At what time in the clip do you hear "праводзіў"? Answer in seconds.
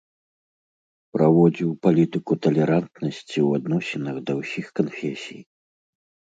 1.17-1.69